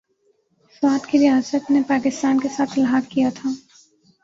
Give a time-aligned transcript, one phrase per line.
[0.73, 3.49] سوات کی ریاست نے پاکستان کے ساتھ الحاق کیا تھا۔